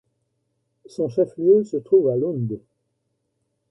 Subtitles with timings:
[0.87, 2.59] Son chef-lieu se trouve à Lund.